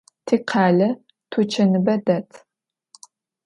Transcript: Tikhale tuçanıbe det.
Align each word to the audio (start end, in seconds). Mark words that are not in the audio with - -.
Tikhale 0.25 0.87
tuçanıbe 1.31 1.95
det. 2.05 2.29